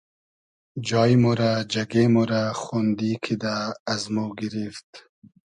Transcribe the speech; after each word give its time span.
جای 0.87 1.13
مۉ 1.21 1.25
رۂ 1.39 1.51
جئگې 1.71 2.03
مۉ 2.13 2.23
رۂ 2.29 2.41
خۉندی 2.61 3.11
کیدۂ 3.23 3.55
از 3.91 4.03
مۉ 4.13 4.17
گیریفت 4.39 4.89